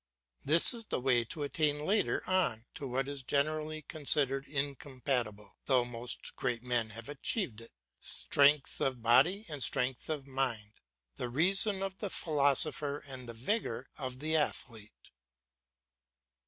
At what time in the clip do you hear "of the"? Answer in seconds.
11.83-12.09, 13.95-14.35